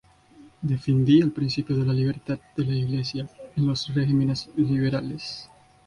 Defendía 0.63 1.23
el 1.23 1.31
principio 1.31 1.77
de 1.77 1.85
la 1.85 1.93
libertad 1.93 2.39
de 2.57 2.65
la 2.65 2.73
Iglesia 2.73 3.29
en 3.55 3.67
los 3.67 3.93
regímenes 3.93 4.49
liberales. 4.55 5.47